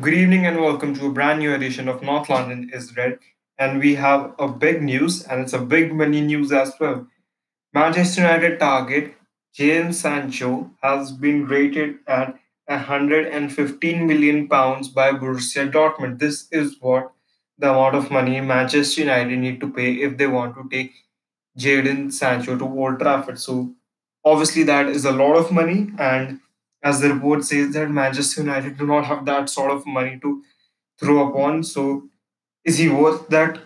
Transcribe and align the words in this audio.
Good 0.00 0.14
evening 0.14 0.46
and 0.46 0.60
welcome 0.60 0.94
to 0.94 1.06
a 1.06 1.10
brand 1.10 1.40
new 1.40 1.52
edition 1.52 1.88
of 1.88 2.02
North 2.02 2.28
London 2.28 2.70
is 2.72 2.96
Red. 2.96 3.18
And 3.58 3.80
we 3.80 3.96
have 3.96 4.32
a 4.38 4.46
big 4.46 4.80
news, 4.80 5.24
and 5.24 5.40
it's 5.40 5.54
a 5.54 5.58
big 5.58 5.92
money 5.92 6.20
news 6.20 6.52
as 6.52 6.72
well. 6.78 7.08
Manchester 7.72 8.20
United 8.20 8.60
target 8.60 9.14
Jadon 9.58 9.92
Sancho 9.92 10.70
has 10.82 11.10
been 11.10 11.46
rated 11.46 11.96
at 12.06 12.38
115 12.66 14.06
million 14.06 14.46
pounds 14.46 14.88
by 14.88 15.10
Borussia 15.10 15.68
Dortmund. 15.68 16.20
This 16.20 16.46
is 16.52 16.76
what 16.80 17.10
the 17.58 17.70
amount 17.70 17.96
of 17.96 18.10
money 18.10 18.40
Manchester 18.40 19.00
United 19.00 19.36
need 19.36 19.58
to 19.60 19.72
pay 19.72 19.94
if 19.94 20.16
they 20.16 20.28
want 20.28 20.54
to 20.54 20.68
take 20.70 20.92
Jadon 21.58 22.12
Sancho 22.12 22.56
to 22.56 22.64
Old 22.64 23.00
Trafford. 23.00 23.40
So 23.40 23.74
obviously 24.24 24.62
that 24.64 24.86
is 24.86 25.04
a 25.04 25.12
lot 25.12 25.34
of 25.34 25.50
money, 25.50 25.90
and 25.98 26.40
as 26.82 27.00
the 27.00 27.12
report 27.12 27.44
says 27.44 27.72
that 27.74 27.90
Manchester 27.90 28.42
United 28.42 28.78
do 28.78 28.86
not 28.86 29.04
have 29.06 29.24
that 29.26 29.48
sort 29.50 29.70
of 29.70 29.86
money 29.86 30.18
to 30.22 30.42
throw 31.00 31.28
upon. 31.28 31.64
So 31.64 32.08
is 32.64 32.78
he 32.78 32.88
worth 32.88 33.28
that 33.28 33.58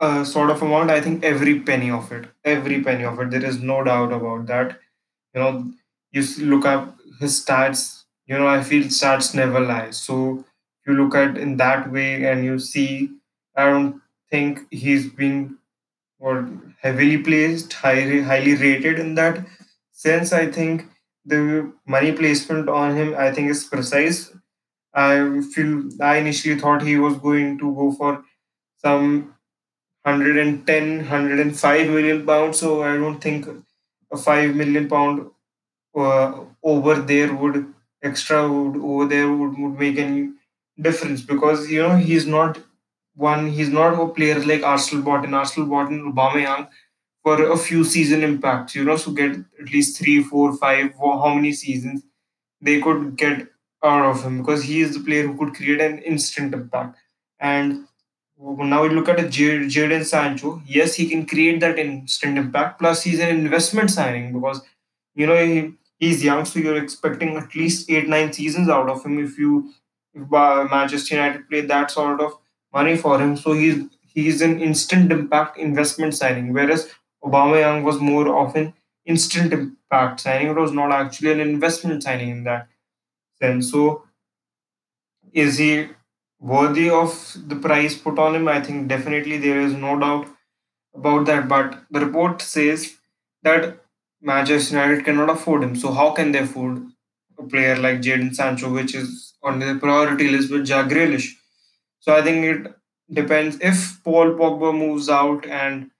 uh, 0.00 0.24
sort 0.24 0.50
of 0.50 0.62
amount? 0.62 0.90
I 0.90 1.00
think 1.00 1.24
every 1.24 1.60
penny 1.60 1.90
of 1.90 2.10
it, 2.12 2.26
every 2.44 2.82
penny 2.82 3.04
of 3.04 3.18
it. 3.20 3.30
There 3.30 3.44
is 3.44 3.60
no 3.60 3.84
doubt 3.84 4.12
about 4.12 4.46
that. 4.46 4.78
You 5.34 5.40
know, 5.40 5.72
you 6.12 6.24
look 6.44 6.64
up 6.64 6.96
his 7.20 7.44
stats. 7.44 8.04
You 8.26 8.38
know, 8.38 8.46
I 8.46 8.62
feel 8.62 8.84
stats 8.84 9.34
never 9.34 9.60
lie. 9.60 9.90
So 9.90 10.44
you 10.86 10.94
look 10.94 11.14
at 11.14 11.36
in 11.38 11.56
that 11.58 11.90
way 11.92 12.24
and 12.26 12.44
you 12.44 12.58
see, 12.58 13.10
I 13.56 13.66
don't 13.70 14.00
think 14.30 14.60
he's 14.70 15.10
been 15.10 15.58
or 16.18 16.48
heavily 16.80 17.18
placed, 17.18 17.72
highly 17.74 18.22
highly 18.22 18.54
rated 18.56 18.98
in 18.98 19.14
that 19.16 19.46
sense. 19.92 20.32
I 20.32 20.50
think 20.50 20.86
the 21.24 21.72
money 21.86 22.12
placement 22.12 22.68
on 22.68 22.96
him, 22.96 23.14
I 23.16 23.32
think, 23.32 23.50
is 23.50 23.64
precise. 23.64 24.32
I 24.94 25.40
feel 25.54 25.88
I 26.00 26.16
initially 26.18 26.58
thought 26.58 26.82
he 26.82 26.96
was 26.96 27.16
going 27.18 27.58
to 27.58 27.74
go 27.74 27.92
for 27.92 28.24
some 28.76 29.34
110, 30.02 30.98
105 30.98 31.90
million 31.90 32.26
pounds. 32.26 32.60
So 32.60 32.82
I 32.82 32.96
don't 32.96 33.20
think 33.20 33.46
a 34.12 34.16
5 34.16 34.54
million 34.54 34.88
pound 34.88 35.30
uh, 35.96 36.32
over 36.62 36.94
there 36.96 37.34
would 37.34 37.72
extra 38.02 38.48
would, 38.50 38.76
over 38.76 39.06
there 39.06 39.30
would, 39.32 39.58
would 39.58 39.78
make 39.78 39.98
any 39.98 40.30
difference 40.80 41.20
because 41.22 41.70
you 41.70 41.82
know 41.82 41.96
he's 41.96 42.26
not 42.26 42.58
one 43.14 43.48
he's 43.48 43.68
not 43.70 43.98
a 43.98 44.08
player 44.08 44.38
like 44.44 44.62
Arsenal 44.62 45.04
bought 45.04 45.24
in 45.24 45.34
Arsenal 45.34 45.68
bought 45.68 45.90
in 45.92 46.12
Aubameyang 46.12 46.68
for 47.24 47.50
a 47.52 47.58
few 47.58 47.84
season 47.84 48.24
impacts 48.24 48.76
you 48.76 48.84
know 48.84 48.96
so 48.96 49.12
get 49.12 49.32
at 49.32 49.72
least 49.72 49.98
three 49.98 50.22
four 50.22 50.56
five 50.56 50.94
how 50.98 51.34
many 51.34 51.52
seasons 51.52 52.04
they 52.60 52.80
could 52.80 53.16
get 53.16 53.48
out 53.84 54.04
of 54.06 54.22
him 54.24 54.38
because 54.38 54.64
he 54.64 54.80
is 54.80 54.94
the 54.94 55.04
player 55.04 55.26
who 55.26 55.36
could 55.38 55.54
create 55.54 55.80
an 55.80 55.98
instant 56.00 56.54
impact. 56.54 56.98
And 57.40 57.86
now 58.38 58.82
we 58.82 58.88
look 58.90 59.08
at 59.08 59.20
a 59.20 59.28
J- 59.28 59.66
Jadon 59.74 60.04
Sancho 60.04 60.62
yes 60.66 60.94
he 60.94 61.08
can 61.08 61.26
create 61.26 61.60
that 61.60 61.78
instant 61.78 62.36
impact 62.38 62.78
plus 62.80 63.02
he's 63.02 63.20
an 63.20 63.28
investment 63.28 63.90
signing 63.90 64.32
because 64.32 64.62
you 65.14 65.26
know 65.26 65.44
he, 65.44 65.72
he's 65.98 66.24
young 66.24 66.44
so 66.44 66.58
you're 66.58 66.82
expecting 66.82 67.36
at 67.36 67.54
least 67.54 67.90
eight 67.90 68.08
nine 68.08 68.32
seasons 68.32 68.68
out 68.68 68.88
of 68.88 69.04
him 69.04 69.18
if 69.24 69.38
you 69.38 69.72
if 70.14 70.32
uh, 70.32 70.66
manchester 70.70 71.14
united 71.14 71.48
play 71.48 71.60
that 71.62 71.90
sort 71.90 72.20
of 72.20 72.32
money 72.72 72.96
for 72.96 73.20
him. 73.20 73.36
So 73.36 73.52
he's 73.52 73.84
he's 74.14 74.42
an 74.42 74.60
instant 74.60 75.12
impact 75.12 75.58
investment 75.58 76.14
signing 76.14 76.52
whereas 76.52 76.90
Aubameyang 77.24 77.82
was 77.84 78.00
more 78.00 78.36
of 78.38 78.54
an 78.56 78.74
instant 79.06 79.52
impact 79.52 80.20
signing. 80.20 80.48
It 80.48 80.56
was 80.56 80.72
not 80.72 80.92
actually 80.92 81.32
an 81.32 81.40
investment 81.40 82.02
signing 82.02 82.28
in 82.30 82.44
that 82.44 82.68
sense. 83.40 83.70
So 83.70 84.04
is 85.32 85.58
he 85.58 85.88
worthy 86.40 86.90
of 86.90 87.36
the 87.46 87.56
price 87.56 87.96
put 87.96 88.18
on 88.18 88.34
him? 88.34 88.48
I 88.48 88.60
think 88.60 88.88
definitely 88.88 89.38
there 89.38 89.60
is 89.60 89.72
no 89.72 89.98
doubt 89.98 90.28
about 90.94 91.26
that. 91.26 91.48
But 91.48 91.82
the 91.90 92.00
report 92.00 92.42
says 92.42 92.94
that 93.42 93.78
Manchester 94.20 94.76
United 94.76 95.04
cannot 95.04 95.30
afford 95.30 95.64
him. 95.64 95.76
So 95.76 95.92
how 95.92 96.10
can 96.12 96.32
they 96.32 96.40
afford 96.40 96.86
a 97.38 97.42
player 97.42 97.76
like 97.76 98.00
Jadon 98.00 98.34
Sancho, 98.34 98.72
which 98.72 98.94
is 98.94 99.34
on 99.42 99.58
the 99.58 99.76
priority 99.80 100.28
list 100.28 100.50
with 100.50 100.66
Jack? 100.66 100.90
So 102.00 102.14
I 102.14 102.22
think 102.22 102.44
it 102.44 102.74
depends. 103.12 103.58
If 103.60 104.02
Paul 104.04 104.32
Pogba 104.32 104.76
moves 104.76 105.08
out 105.08 105.46
and 105.46 105.90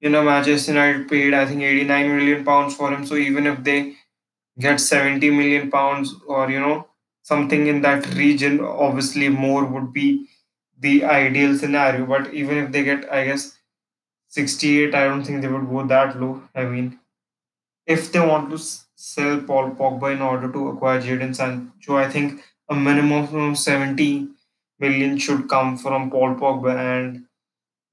you 0.00 0.10
know 0.10 0.22
Manchester 0.22 0.72
United 0.72 1.08
paid 1.08 1.34
I 1.34 1.46
think 1.46 1.62
89 1.62 2.16
million 2.16 2.44
pounds 2.44 2.74
for 2.76 2.92
him. 2.92 3.06
So 3.06 3.16
even 3.16 3.46
if 3.46 3.62
they 3.64 3.94
get 4.58 4.80
70 4.80 5.30
million 5.30 5.70
pounds 5.70 6.14
or 6.26 6.50
you 6.50 6.60
know 6.60 6.88
something 7.22 7.66
in 7.66 7.82
that 7.82 8.14
region, 8.14 8.60
obviously 8.60 9.28
more 9.28 9.64
would 9.64 9.92
be 9.92 10.28
the 10.78 11.04
ideal 11.04 11.56
scenario. 11.58 12.06
But 12.06 12.32
even 12.34 12.58
if 12.58 12.72
they 12.72 12.84
get 12.84 13.10
I 13.12 13.24
guess 13.26 13.58
68, 14.28 14.94
I 14.94 15.04
don't 15.04 15.24
think 15.24 15.42
they 15.42 15.48
would 15.48 15.68
go 15.68 15.86
that 15.86 16.20
low. 16.20 16.42
I 16.54 16.64
mean 16.64 16.98
if 17.86 18.12
they 18.12 18.20
want 18.20 18.50
to 18.50 18.58
sell 18.58 19.40
Paul 19.40 19.70
Pogba 19.72 20.12
in 20.12 20.22
order 20.22 20.50
to 20.52 20.68
acquire 20.68 21.00
Jadon 21.00 21.34
Sancho, 21.34 21.96
I 21.96 22.08
think 22.08 22.40
a 22.68 22.74
minimum 22.74 23.34
of 23.34 23.58
70 23.58 24.28
million 24.78 25.18
should 25.18 25.48
come 25.48 25.76
from 25.76 26.10
Paul 26.10 26.34
Pogba 26.36 26.76
and 26.76 27.26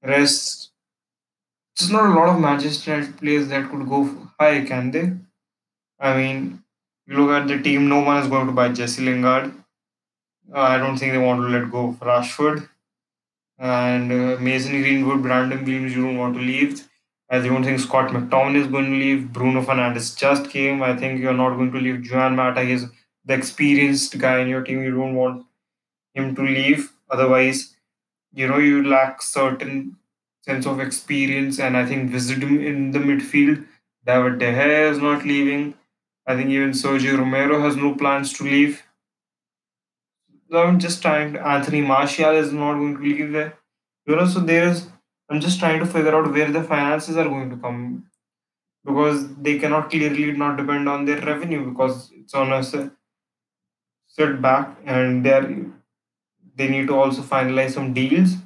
rest. 0.02 0.65
There's 1.78 1.90
not 1.90 2.06
a 2.06 2.14
lot 2.18 2.28
of 2.28 2.40
Manchester 2.40 2.94
United 2.94 3.18
players 3.18 3.48
that 3.48 3.70
could 3.70 3.86
go 3.88 4.04
high, 4.40 4.64
can 4.64 4.90
they? 4.90 5.12
I 6.00 6.16
mean, 6.16 6.62
you 7.06 7.16
look 7.16 7.30
at 7.30 7.48
the 7.48 7.62
team, 7.62 7.88
no 7.88 8.00
one 8.00 8.22
is 8.22 8.28
going 8.28 8.46
to 8.46 8.52
buy 8.52 8.70
Jesse 8.70 9.02
Lingard. 9.02 9.52
Uh, 10.54 10.60
I 10.60 10.78
don't 10.78 10.96
think 10.96 11.12
they 11.12 11.18
want 11.18 11.40
to 11.42 11.48
let 11.48 11.70
go 11.70 11.88
of 11.88 12.00
Rashford. 12.00 12.68
And 13.58 14.12
uh, 14.12 14.36
Mason 14.40 14.80
Greenwood, 14.80 15.22
Brandon 15.22 15.64
Williams, 15.64 15.94
you 15.94 16.02
don't 16.02 16.18
want 16.18 16.34
to 16.34 16.40
leave. 16.40 16.88
I 17.28 17.40
don't 17.40 17.64
think 17.64 17.80
Scott 17.80 18.10
McTominay 18.10 18.62
is 18.62 18.68
going 18.68 18.86
to 18.86 18.96
leave. 18.96 19.32
Bruno 19.32 19.62
Fernandes 19.62 20.16
just 20.16 20.48
came. 20.48 20.82
I 20.82 20.96
think 20.96 21.20
you're 21.20 21.34
not 21.34 21.56
going 21.56 21.72
to 21.72 21.78
leave. 21.78 22.10
Juan 22.10 22.36
Mata 22.36 22.60
is 22.60 22.86
the 23.24 23.34
experienced 23.34 24.16
guy 24.18 24.38
in 24.38 24.48
your 24.48 24.62
team. 24.62 24.82
You 24.82 24.94
don't 24.94 25.14
want 25.14 25.44
him 26.14 26.34
to 26.36 26.42
leave. 26.42 26.92
Otherwise, 27.10 27.74
you 28.32 28.46
know, 28.46 28.58
you 28.58 28.86
lack 28.86 29.22
certain 29.22 29.96
sense 30.46 30.66
of 30.66 30.80
experience 30.80 31.58
and 31.58 31.76
I 31.76 31.84
think 31.86 32.12
wisdom 32.12 32.60
in 32.60 32.92
the 32.92 32.98
midfield. 32.98 33.64
David 34.06 34.38
De 34.38 34.52
Gea 34.52 34.90
is 34.90 34.98
not 34.98 35.24
leaving. 35.24 35.74
I 36.26 36.36
think 36.36 36.50
even 36.50 36.70
Sergio 36.70 37.18
Romero 37.18 37.60
has 37.60 37.76
no 37.76 37.94
plans 37.94 38.32
to 38.34 38.44
leave. 38.44 38.82
I'm 40.52 40.78
just 40.78 41.02
trying 41.02 41.32
to, 41.34 41.46
Anthony 41.46 41.80
Martial 41.82 42.34
is 42.34 42.52
not 42.52 42.74
going 42.74 42.96
to 42.96 43.02
leave 43.02 43.32
there. 43.32 43.58
You 44.06 44.16
know, 44.16 44.26
so 44.26 44.40
there 44.40 44.68
is 44.68 44.88
I'm 45.28 45.40
just 45.40 45.58
trying 45.58 45.80
to 45.80 45.86
figure 45.86 46.14
out 46.14 46.32
where 46.32 46.50
the 46.52 46.62
finances 46.62 47.16
are 47.16 47.24
going 47.28 47.50
to 47.50 47.56
come 47.56 48.06
because 48.84 49.34
they 49.36 49.58
cannot 49.58 49.90
clearly 49.90 50.32
not 50.32 50.56
depend 50.56 50.88
on 50.88 51.04
their 51.04 51.20
revenue 51.20 51.68
because 51.70 52.10
it's 52.14 52.34
on 52.34 52.52
a 52.52 52.62
setback 54.08 54.76
and 54.84 55.24
they're 55.24 55.66
they 56.56 56.68
need 56.68 56.86
to 56.88 56.96
also 56.96 57.22
finalize 57.22 57.72
some 57.72 57.92
deals. 57.94 58.36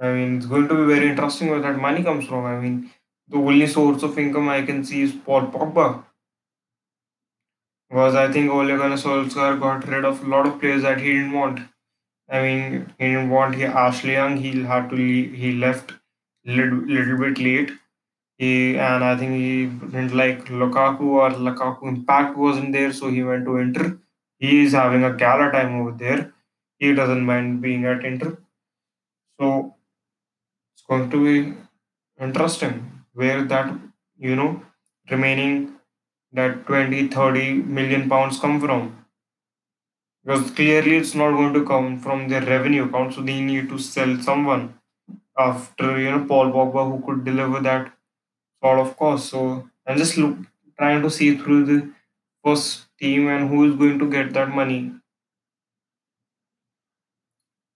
I 0.00 0.12
mean, 0.12 0.38
it's 0.38 0.46
going 0.46 0.66
to 0.68 0.74
be 0.74 0.94
very 0.94 1.08
interesting 1.10 1.48
where 1.50 1.60
that 1.60 1.78
money 1.78 2.02
comes 2.02 2.26
from. 2.26 2.44
I 2.44 2.58
mean, 2.58 2.90
the 3.28 3.36
only 3.38 3.66
source 3.68 4.02
of 4.02 4.18
income 4.18 4.48
I 4.48 4.62
can 4.62 4.84
see 4.84 5.02
is 5.02 5.12
Paul 5.12 5.46
Pogba 5.46 6.04
because 7.88 8.14
I 8.14 8.30
think 8.32 8.50
Ole 8.50 8.76
Gunnar 8.76 8.96
Solskjaer 8.96 9.60
got 9.60 9.86
rid 9.88 10.04
of 10.04 10.22
a 10.22 10.26
lot 10.28 10.46
of 10.46 10.58
players 10.60 10.82
that 10.82 11.00
he 11.00 11.12
didn't 11.12 11.32
want. 11.32 11.60
I 12.28 12.42
mean, 12.42 12.94
he 12.98 13.06
didn't 13.06 13.30
want 13.30 13.56
he 13.56 13.64
Ashley 13.64 14.14
Young. 14.14 14.36
He 14.38 14.62
had 14.64 14.90
to 14.90 14.96
leave, 14.96 15.34
he 15.34 15.52
left 15.52 15.94
little, 16.44 16.78
little 16.78 17.18
bit 17.18 17.38
late. 17.38 17.72
He 18.38 18.78
and 18.78 19.04
I 19.04 19.16
think 19.16 19.32
he 19.32 19.66
didn't 19.66 20.14
like 20.14 20.46
Lukaku 20.46 21.08
or 21.22 21.30
Lukaku 21.30 21.88
impact 21.88 22.36
wasn't 22.36 22.72
there, 22.72 22.92
so 22.92 23.10
he 23.10 23.22
went 23.22 23.44
to 23.46 23.58
Inter. 23.58 23.98
He 24.38 24.64
is 24.64 24.72
having 24.72 25.04
a 25.04 25.14
gala 25.14 25.52
time 25.52 25.80
over 25.80 25.92
there. 25.92 26.32
He 26.78 26.94
doesn't 26.94 27.24
mind 27.24 27.62
being 27.62 27.84
at 27.86 28.04
Inter. 28.04 28.38
So 29.40 29.74
going 30.90 31.10
to 31.10 31.24
be 31.24 31.54
interesting 32.26 32.74
where 33.14 33.42
that 33.44 33.72
you 34.18 34.36
know 34.36 34.50
remaining 35.10 35.54
that 36.32 36.66
20 36.66 37.08
30 37.08 37.54
million 37.78 38.08
pounds 38.08 38.38
come 38.38 38.60
from. 38.60 38.82
Because 40.24 40.50
clearly 40.52 40.96
it's 40.96 41.14
not 41.14 41.32
going 41.32 41.52
to 41.52 41.64
come 41.64 41.98
from 41.98 42.28
their 42.28 42.40
revenue 42.42 42.84
account 42.84 43.12
so 43.14 43.20
they 43.20 43.40
need 43.40 43.68
to 43.68 43.78
sell 43.78 44.18
someone 44.22 44.74
after 45.38 45.98
you 46.00 46.10
know 46.10 46.24
Paul 46.24 46.52
Pogba 46.52 46.84
who 46.90 47.04
could 47.06 47.24
deliver 47.24 47.60
that 47.60 47.92
sort 48.62 48.80
of 48.80 48.96
cost. 48.96 49.30
So 49.30 49.68
I'm 49.86 49.98
just 49.98 50.16
look, 50.16 50.38
trying 50.78 51.02
to 51.02 51.10
see 51.10 51.36
through 51.36 51.64
the 51.66 51.92
first 52.44 52.86
team 53.00 53.28
and 53.28 53.48
who 53.50 53.64
is 53.70 53.76
going 53.76 53.98
to 53.98 54.10
get 54.10 54.32
that 54.34 54.50
money. 54.50 54.92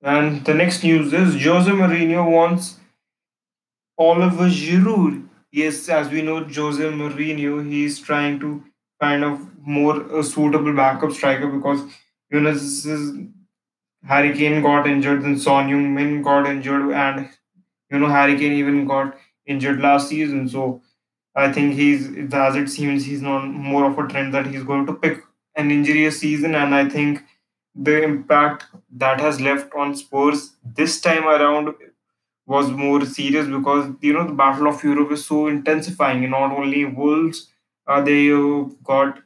And 0.02 0.44
the 0.44 0.54
next 0.54 0.84
news 0.84 1.12
is 1.12 1.42
Jose 1.44 1.70
Mourinho 1.70 2.30
wants 2.30 2.78
Oliver 3.98 4.48
Giroud. 4.48 5.28
Yes, 5.50 5.88
as 5.88 6.08
we 6.10 6.22
know, 6.22 6.44
Jose 6.44 6.82
Mourinho, 6.82 7.68
he 7.70 7.84
is 7.84 8.00
trying 8.00 8.38
to 8.40 8.64
kind 9.00 9.24
of 9.24 9.40
more 9.66 10.02
a 10.18 10.22
suitable 10.24 10.72
backup 10.74 11.12
striker 11.12 11.46
because 11.48 11.82
You 12.30 12.40
know, 12.40 12.52
this 12.52 12.86
is 12.86 13.16
Harry 14.04 14.34
Kane 14.36 14.62
got 14.62 14.86
injured, 14.86 15.22
then 15.24 15.38
Son 15.38 15.68
Heung-min 15.68 16.22
got 16.22 16.46
injured, 16.46 16.92
and 16.92 17.28
you 17.90 17.98
know 17.98 18.08
Harry 18.08 18.36
Kane 18.38 18.52
even 18.52 18.86
got 18.86 19.16
injured 19.46 19.80
last 19.80 20.08
season. 20.08 20.48
So 20.48 20.82
I 21.34 21.52
think 21.52 21.74
he's 21.74 22.08
as 22.34 22.56
it 22.56 22.68
seems 22.68 23.04
he's 23.04 23.22
not 23.22 23.46
more 23.46 23.84
of 23.90 23.98
a 23.98 24.08
trend 24.08 24.34
that 24.34 24.46
he's 24.46 24.64
going 24.64 24.86
to 24.86 24.94
pick 24.94 25.22
an 25.56 25.70
injurious 25.70 26.20
season, 26.20 26.54
and 26.54 26.74
I 26.74 26.88
think 26.88 27.22
the 27.74 28.02
impact 28.02 28.66
that 29.04 29.20
has 29.20 29.40
left 29.40 29.74
on 29.74 29.96
Spurs 29.96 30.54
this 30.64 31.00
time 31.00 31.26
around 31.26 31.74
was 32.46 32.70
more 32.70 33.04
serious 33.06 33.46
because 33.46 33.92
you 34.00 34.12
know 34.12 34.26
the 34.26 34.32
battle 34.34 34.68
of 34.68 34.82
Europe 34.84 35.12
is 35.12 35.26
so 35.26 35.46
intensifying. 35.48 36.28
Not 36.30 36.52
only 36.52 36.84
Wolves, 36.84 37.50
uh, 37.86 38.00
they 38.02 38.30
uh, 38.32 38.64
got 38.84 39.20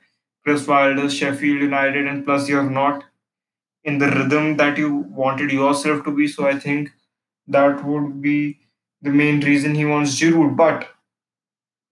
Chris 0.44 0.66
Wilder, 0.66 1.08
Sheffield 1.10 1.60
United, 1.62 2.06
and 2.06 2.24
plus 2.24 2.48
you're 2.48 2.68
not 2.70 3.04
in 3.84 3.98
the 3.98 4.08
rhythm 4.10 4.56
that 4.58 4.78
you 4.78 4.96
wanted 5.22 5.50
yourself 5.52 6.04
to 6.04 6.10
be. 6.12 6.28
So 6.28 6.46
I 6.48 6.58
think 6.58 6.92
that 7.48 7.84
would 7.84 8.22
be 8.22 8.58
the 9.02 9.10
main 9.10 9.40
reason 9.40 9.74
he 9.74 9.84
wants 9.86 10.20
Giroud. 10.20 10.56
But 10.56 10.88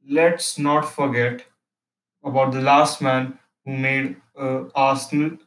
let's 0.09 0.59
not 0.59 0.83
forget 0.83 1.45
about 2.25 2.53
the 2.53 2.61
last 2.63 3.03
man 3.03 3.39
who 3.65 3.77
made 3.77 4.17
uh, 4.39 4.65
Arsenal 4.75 5.39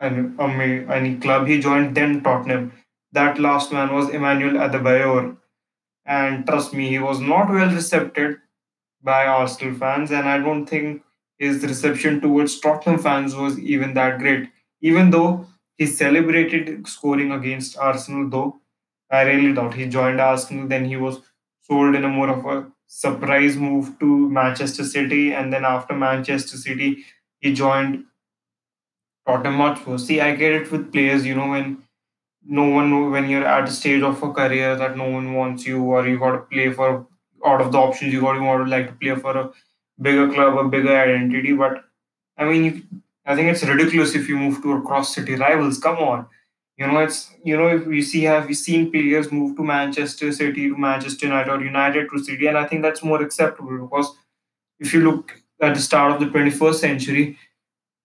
and 0.00 0.38
um, 0.40 0.60
any 0.60 1.16
club. 1.18 1.46
He 1.48 1.60
joined 1.60 1.96
then 1.96 2.22
Tottenham. 2.22 2.72
That 3.12 3.38
last 3.38 3.72
man 3.72 3.94
was 3.94 4.10
Emmanuel 4.10 4.54
Adebayor. 4.54 5.36
And 6.04 6.46
trust 6.46 6.72
me, 6.74 6.88
he 6.88 6.98
was 6.98 7.20
not 7.20 7.50
well 7.50 7.70
received 7.70 8.18
by 9.02 9.26
Arsenal 9.26 9.74
fans, 9.74 10.10
and 10.10 10.28
I 10.28 10.38
don't 10.38 10.66
think 10.66 11.02
his 11.38 11.62
reception 11.62 12.20
towards 12.20 12.58
Tottenham 12.58 12.98
fans 12.98 13.34
was 13.34 13.58
even 13.58 13.94
that 13.94 14.18
great. 14.18 14.50
Even 14.80 15.10
though 15.10 15.46
he 15.76 15.86
celebrated 15.86 16.86
scoring 16.88 17.30
against 17.32 17.78
Arsenal, 17.78 18.28
though 18.28 18.60
I 19.10 19.22
really 19.22 19.52
doubt 19.54 19.74
he 19.74 19.86
joined 19.86 20.20
Arsenal, 20.20 20.66
then 20.66 20.84
he 20.84 20.96
was 20.96 21.20
sold 21.62 21.94
in 21.94 22.04
a 22.04 22.08
more 22.08 22.30
of 22.30 22.44
a 22.46 22.70
surprise 22.86 23.56
move 23.56 23.98
to 24.00 24.28
Manchester 24.30 24.84
City, 24.84 25.32
and 25.32 25.52
then 25.52 25.64
after 25.64 25.94
Manchester 25.94 26.56
City, 26.56 27.04
he 27.40 27.52
joined 27.52 28.04
Tottenham 29.26 29.56
Hotspur. 29.56 29.98
See, 29.98 30.20
I 30.20 30.34
get 30.34 30.52
it 30.52 30.72
with 30.72 30.92
players, 30.92 31.24
you 31.24 31.34
know, 31.34 31.50
when 31.50 31.84
no 32.48 32.64
one 32.64 33.10
when 33.10 33.28
you're 33.28 33.44
at 33.44 33.68
a 33.68 33.70
stage 33.70 34.02
of 34.02 34.22
a 34.22 34.32
career 34.32 34.74
that 34.74 34.96
no 34.96 35.08
one 35.08 35.34
wants 35.34 35.66
you 35.66 35.82
or 35.82 36.08
you 36.08 36.18
got 36.18 36.32
to 36.32 36.38
play 36.38 36.72
for 36.72 37.06
out 37.44 37.60
of 37.60 37.72
the 37.72 37.78
options 37.78 38.12
you 38.12 38.22
got 38.22 38.36
you 38.36 38.42
want 38.42 38.64
to 38.64 38.70
like 38.70 38.86
to 38.88 38.94
play 38.94 39.14
for 39.14 39.36
a 39.36 39.50
bigger 40.00 40.32
club 40.32 40.56
a 40.58 40.64
bigger 40.68 40.96
identity. 40.96 41.52
But 41.52 41.84
i 42.38 42.44
mean 42.44 42.64
you, 42.64 42.82
i 43.26 43.36
think 43.36 43.48
it's 43.48 43.62
ridiculous 43.62 44.14
if 44.14 44.28
you 44.28 44.38
move 44.38 44.62
to 44.62 44.72
a 44.72 44.82
cross 44.82 45.14
city 45.14 45.34
rivals. 45.34 45.78
Come 45.78 45.98
on. 45.98 46.26
You 46.78 46.86
know 46.86 47.00
it's 47.00 47.30
you 47.44 47.56
know 47.56 47.68
if 47.68 47.86
we 47.86 48.00
see 48.02 48.22
have 48.24 48.46
we 48.46 48.54
seen 48.54 48.90
players 48.90 49.30
move 49.30 49.56
to 49.56 49.62
manchester 49.62 50.32
city 50.32 50.68
to 50.68 50.76
manchester 50.76 51.26
united 51.26 51.50
or 51.50 51.62
united 51.62 52.08
to 52.10 52.24
city? 52.24 52.46
And 52.46 52.56
i 52.56 52.64
think 52.64 52.82
that's 52.82 53.04
more 53.04 53.20
acceptable 53.22 53.78
because 53.78 54.14
if 54.80 54.94
you 54.94 55.00
look 55.04 55.42
at 55.60 55.74
the 55.74 55.80
start 55.80 56.12
of 56.12 56.20
the 56.20 56.26
21st 56.26 56.74
century 56.76 57.36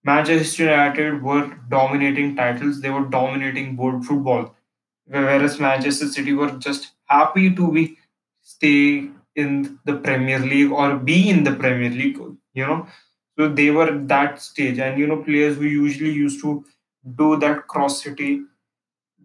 Manchester 0.04 0.64
United 0.64 1.22
were 1.22 1.56
dominating 1.68 2.36
titles, 2.36 2.80
they 2.80 2.90
were 2.90 3.06
dominating 3.06 3.76
world 3.76 4.04
football, 4.06 4.54
whereas 5.06 5.60
Manchester 5.60 6.08
City 6.08 6.32
were 6.32 6.50
just 6.52 6.92
happy 7.06 7.54
to 7.54 7.72
be 7.72 7.98
stay 8.42 9.10
in 9.36 9.78
the 9.84 9.96
Premier 9.96 10.38
League 10.38 10.72
or 10.72 10.96
be 10.96 11.28
in 11.30 11.44
the 11.44 11.54
Premier 11.54 11.90
League, 11.90 12.18
you 12.54 12.66
know. 12.66 12.86
So 13.38 13.48
they 13.48 13.70
were 13.70 13.88
at 13.88 14.08
that 14.08 14.40
stage, 14.42 14.78
and 14.78 14.98
you 14.98 15.06
know, 15.06 15.22
players 15.22 15.56
who 15.56 15.64
usually 15.64 16.12
used 16.12 16.40
to 16.42 16.64
do 17.16 17.36
that 17.38 17.66
cross 17.66 18.02
city 18.02 18.42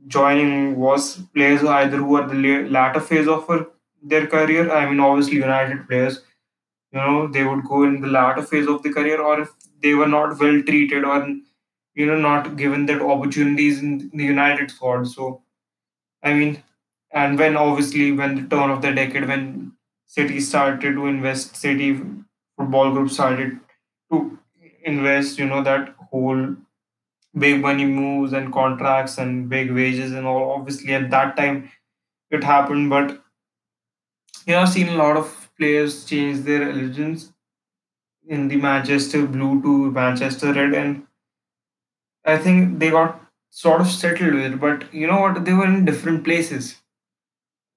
joining 0.08 0.76
was 0.78 1.18
players 1.36 1.62
who 1.62 1.68
either 1.70 1.98
who 1.98 2.16
are 2.16 2.28
the 2.28 2.36
la- 2.36 2.68
latter 2.80 3.00
phase 3.00 3.28
of 3.28 3.48
their 4.02 4.28
career. 4.28 4.72
I 4.72 4.90
mean, 4.90 5.00
obviously, 5.00 5.38
United 5.38 5.88
players 5.88 6.22
you 6.94 7.00
know 7.00 7.28
they 7.28 7.44
would 7.44 7.64
go 7.66 7.84
in 7.84 8.02
the 8.02 8.08
latter 8.08 8.44
phase 8.44 8.68
of 8.68 8.84
the 8.84 8.92
career 8.94 9.22
or 9.22 9.42
if 9.42 9.50
they 9.82 9.94
were 9.94 10.08
not 10.08 10.40
well 10.40 10.62
treated 10.64 11.04
or 11.04 11.20
you 11.96 12.06
know 12.06 12.18
not 12.18 12.56
given 12.58 12.86
that 12.86 13.02
opportunities 13.02 13.80
in 13.84 14.10
the 14.14 14.24
united 14.26 14.72
squad 14.72 15.08
so 15.08 15.42
i 16.24 16.34
mean 16.34 16.64
and 17.12 17.40
when 17.40 17.58
obviously 17.58 18.12
when 18.12 18.36
the 18.36 18.46
turn 18.56 18.72
of 18.72 18.82
the 18.82 18.92
decade 18.92 19.28
when 19.28 19.46
city 20.08 20.40
started 20.40 20.96
to 20.96 21.08
invest 21.08 21.56
city 21.56 21.90
football 22.58 22.92
group 22.94 23.10
started 23.10 23.60
to 24.12 24.38
invest 24.84 25.40
you 25.40 25.46
know 25.46 25.64
that 25.64 25.96
whole 26.12 26.44
big 27.38 27.62
money 27.62 27.86
moves 27.86 28.34
and 28.34 28.54
contracts 28.54 29.18
and 29.18 29.50
big 29.50 29.72
wages 29.72 30.12
and 30.14 30.28
all 30.28 30.52
obviously 30.52 30.94
at 30.94 31.10
that 31.12 31.36
time 31.38 31.70
it 32.32 32.44
happened 32.44 32.90
but 32.90 33.20
you 34.46 34.54
know 34.54 34.60
i've 34.62 34.70
seen 34.70 34.90
a 34.90 34.96
lot 35.02 35.16
of 35.18 35.50
players 35.58 36.06
change 36.06 36.40
their 36.50 36.70
allegiance 36.70 37.32
in 38.30 38.48
the 38.48 38.56
Manchester 38.56 39.28
blue 39.28 39.62
to 39.62 39.92
Manchester 39.92 40.54
red, 40.54 40.74
and 40.74 41.06
I 42.24 42.38
think 42.38 42.80
they 42.80 42.92
got 42.92 43.20
sort 43.50 43.82
of 43.82 43.88
settled 43.88 44.34
with 44.34 44.54
it. 44.54 44.60
But 44.62 44.94
you 44.94 45.06
know 45.06 45.20
what? 45.20 45.44
They 45.44 45.52
were 45.52 45.66
in 45.66 45.84
different 45.84 46.24
places. 46.24 46.78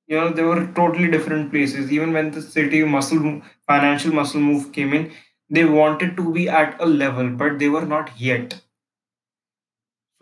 You 0.07 0.15
know, 0.21 0.31
they 0.33 0.45
were 0.45 0.69
totally 0.77 1.11
different 1.11 1.51
places. 1.51 1.91
Even 1.91 2.13
when 2.13 2.31
the 2.31 2.41
city 2.41 2.85
muscle 2.85 3.43
financial 3.67 4.13
muscle 4.15 4.41
move 4.41 4.71
came 4.73 4.95
in, 4.95 5.11
they 5.51 5.65
wanted 5.65 6.17
to 6.19 6.33
be 6.33 6.49
at 6.49 6.81
a 6.81 6.87
level, 6.87 7.31
but 7.31 7.59
they 7.59 7.69
were 7.69 7.85
not 7.85 8.21
yet. 8.21 8.63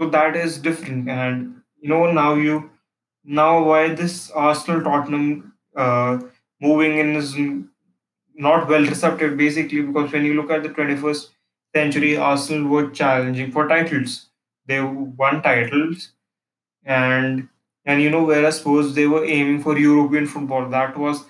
So 0.00 0.08
that 0.10 0.34
is 0.36 0.58
different. 0.58 1.08
And 1.08 1.62
you 1.80 1.88
know, 1.90 2.10
now 2.10 2.34
you 2.34 2.70
now 3.24 3.62
why 3.64 3.94
this 3.94 4.30
Arsenal 4.30 4.82
Tottenham 4.82 5.54
uh, 5.76 6.18
moving 6.60 6.98
in 6.98 7.16
is 7.16 7.36
not 8.40 8.68
well 8.68 8.84
received 8.84 9.36
basically 9.36 9.82
because 9.82 10.12
when 10.12 10.24
you 10.24 10.34
look 10.34 10.50
at 10.50 10.62
the 10.62 10.70
21st 10.70 11.30
century, 11.74 12.16
Arsenal 12.16 12.68
were 12.68 12.90
challenging 12.90 13.52
for 13.52 13.68
titles. 13.68 14.28
They 14.66 14.80
won 14.80 15.42
titles 15.42 16.12
and 16.84 17.48
and 17.84 18.02
you 18.02 18.10
know 18.10 18.24
whereas 18.24 18.58
suppose 18.58 18.94
they 18.94 19.06
were 19.06 19.24
aiming 19.24 19.62
for 19.62 19.78
European 19.78 20.26
football, 20.26 20.68
that 20.68 20.96
was 20.96 21.24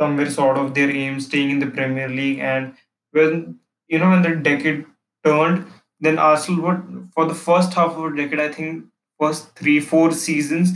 somewhere 0.00 0.30
sort 0.30 0.56
of 0.58 0.74
their 0.74 0.90
aim, 0.90 1.20
staying 1.20 1.50
in 1.50 1.58
the 1.58 1.66
Premier 1.66 2.08
League. 2.08 2.38
And 2.38 2.74
when 3.12 3.58
you 3.88 3.98
know 3.98 4.10
when 4.10 4.22
the 4.22 4.36
decade 4.36 4.86
turned, 5.24 5.66
then 6.00 6.18
Arsenal 6.18 6.62
were 6.62 6.82
for 7.14 7.26
the 7.26 7.34
first 7.34 7.74
half 7.74 7.92
of 7.92 8.12
the 8.12 8.16
decade, 8.22 8.40
I 8.40 8.52
think 8.52 8.84
first 9.20 9.54
three 9.56 9.80
four 9.80 10.12
seasons, 10.12 10.72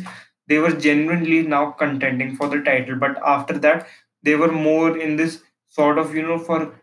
they 0.48 0.58
were 0.58 0.72
genuinely 0.72 1.42
now 1.42 1.70
contending 1.72 2.36
for 2.36 2.48
the 2.48 2.60
title. 2.62 2.96
But 2.96 3.18
after 3.24 3.58
that, 3.58 3.86
they 4.22 4.34
were 4.36 4.52
more 4.52 4.96
in 4.98 5.16
this 5.16 5.42
sort 5.70 5.98
of 5.98 6.14
you 6.14 6.22
know 6.22 6.38
for 6.38 6.74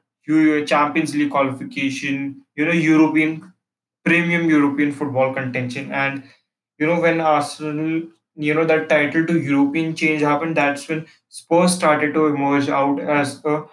Champions 0.66 1.16
League 1.16 1.32
qualification, 1.32 2.44
you 2.56 2.66
know 2.66 2.74
European 2.74 3.54
premium 4.06 4.50
European 4.50 4.92
football 4.92 5.34
contention. 5.34 5.92
And 5.92 6.24
you 6.80 6.88
know 6.88 7.00
when 7.02 7.22
Arsenal, 7.22 8.04
you 8.36 8.54
know 8.54 8.66
that 8.66 8.90
title 8.90 9.26
to 9.28 9.40
European 9.40 9.96
change 9.96 10.22
happened, 10.22 10.58
that's 10.58 10.88
when 10.90 11.08
Spurs 11.30 11.76
started 11.76 12.14
to 12.16 12.28
emerge 12.28 12.70
out 12.70 13.00
as 13.00 13.44
a 13.46 13.66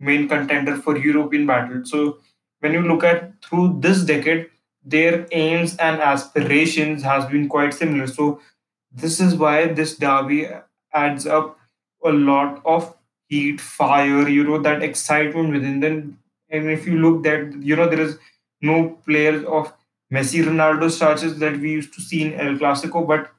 main 0.00 0.28
contender 0.28 0.76
for 0.76 0.96
European 0.98 1.46
battle. 1.46 1.82
So 1.84 2.18
when 2.60 2.74
you 2.74 2.82
look 2.82 3.04
at 3.04 3.42
through 3.44 3.78
this 3.80 4.04
decade, 4.04 4.48
their 4.84 5.26
aims 5.32 5.76
and 5.78 6.00
aspirations 6.00 7.02
has 7.04 7.26
been 7.26 7.48
quite 7.48 7.74
similar. 7.74 8.06
So 8.06 8.40
this 8.92 9.20
is 9.20 9.36
why 9.36 9.68
this 9.68 9.96
derby 9.96 10.48
adds 10.94 11.26
up 11.26 11.58
a 12.04 12.10
lot 12.12 12.62
of 12.66 12.94
heat, 13.28 13.60
fire, 13.60 14.28
you 14.28 14.44
know, 14.44 14.58
that 14.58 14.82
excitement 14.82 15.52
within 15.52 15.80
them. 15.80 16.18
And 16.50 16.70
if 16.70 16.86
you 16.86 16.98
look 16.98 17.24
that, 17.24 17.62
you 17.62 17.76
know, 17.76 17.88
there 17.88 18.00
is 18.00 18.18
no 18.62 18.98
players 19.06 19.44
of 19.44 19.72
Messi, 20.12 20.42
Ronaldo 20.44 20.90
status 20.90 21.34
that 21.34 21.58
we 21.60 21.72
used 21.72 21.92
to 21.94 22.00
see 22.00 22.22
in 22.22 22.34
El 22.34 22.56
Clasico, 22.56 23.06
but 23.06 23.30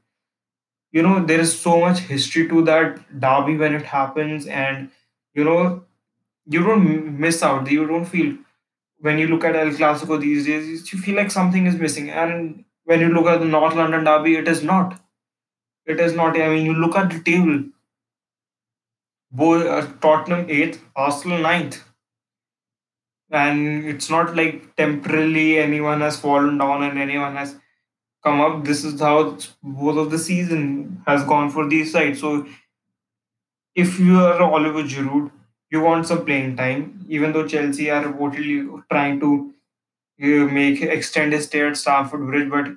you 0.92 1.02
know, 1.02 1.24
there 1.24 1.40
is 1.40 1.60
so 1.60 1.80
much 1.80 2.00
history 2.00 2.48
to 2.50 2.64
that 2.64 3.20
derby 3.20 3.58
when 3.58 3.76
it 3.76 3.84
happens, 3.84 4.48
and 4.48 4.90
you 5.34 5.44
know, 5.44 5.84
you 6.46 6.64
don't 6.64 7.20
miss 7.20 7.44
out. 7.44 7.70
You 7.70 7.88
don't 7.88 8.06
feel 8.06 8.38
when 9.00 9.20
you 9.20 9.28
look 9.28 9.44
at 9.46 9.56
El 9.56 9.72
Clasico 9.72 10.20
these 10.20 10.46
days, 10.46 10.92
you 10.92 11.00
feel 11.00 11.16
like 11.16 11.32
something 11.32 11.66
is 11.66 11.76
missing. 11.76 12.10
And 12.10 12.66
when 12.86 13.02
you 13.02 13.10
look 13.10 13.28
at 13.28 13.40
the 13.40 13.46
North 13.46 13.76
London 13.76 14.04
derby, 14.06 14.36
it 14.36 14.48
is 14.48 14.64
not. 14.64 15.00
It 15.86 16.00
is 16.00 16.14
not. 16.14 16.40
I 16.40 16.50
mean, 16.50 16.66
you 16.66 16.74
look 16.74 16.96
at 16.96 17.12
the 17.12 17.20
table 17.20 17.66
Bo- 19.32 19.68
uh, 19.68 19.88
Tottenham 20.02 20.46
eighth, 20.50 20.84
Arsenal 20.96 21.40
ninth, 21.40 21.84
and 23.32 23.86
it's 23.86 24.10
not 24.10 24.36
like 24.36 24.76
temporarily 24.76 25.58
anyone 25.60 26.02
has 26.02 26.20
fallen 26.20 26.58
down 26.58 26.84
and 26.84 26.98
anyone 26.98 27.36
has 27.36 27.56
come 28.24 28.42
up. 28.42 28.66
This 28.66 28.84
is 28.84 29.00
how 29.02 29.38
both 29.64 29.98
of 29.98 30.12
the 30.12 30.20
season 30.20 31.04
has 31.08 31.24
gone 31.26 31.50
for 31.52 31.68
these 31.70 31.92
sides. 31.92 32.22
So 32.22 32.48
if 33.76 34.00
you 34.00 34.20
are 34.20 34.42
Oliver 34.42 34.84
Giroud, 34.84 35.32
you 35.72 35.82
want 35.82 36.08
some 36.08 36.26
playing 36.26 36.56
time, 36.56 37.06
even 37.08 37.32
though 37.32 37.48
Chelsea 37.48 37.90
are 37.90 38.04
reportedly 38.04 38.84
trying 38.92 39.20
to 39.20 39.54
uh, 40.24 40.46
make 40.54 40.82
extend 40.82 41.34
his 41.34 41.46
stay 41.46 41.68
at 41.68 41.78
Stamford 41.78 42.26
Bridge, 42.28 42.50
but 42.50 42.68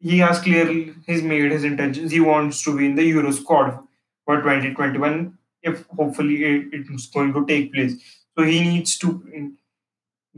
he 0.00 0.18
has 0.18 0.40
clearly 0.40 0.94
he's 1.06 1.22
made 1.22 1.52
his 1.52 1.64
intentions. 1.64 2.12
He 2.12 2.20
wants 2.20 2.62
to 2.64 2.76
be 2.76 2.86
in 2.86 2.96
the 2.96 3.04
Euro 3.04 3.32
squad 3.32 3.78
for 4.26 4.42
2021 4.42 5.38
if 5.62 5.86
hopefully 5.88 6.44
it, 6.44 6.66
it's 6.72 7.06
going 7.08 7.32
to 7.34 7.46
take 7.46 7.72
place. 7.72 7.94
So 8.36 8.44
he 8.44 8.60
needs 8.60 8.98
to 8.98 9.54